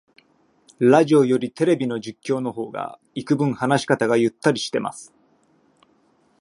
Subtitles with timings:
[0.79, 5.13] ラジオよりテレビの実況の方がいくぶん話し方がゆったりしてます